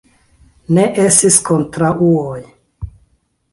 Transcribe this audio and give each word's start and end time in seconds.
Ne 0.77 0.85
estis 1.03 1.37
kontraŭoj. 1.51 2.41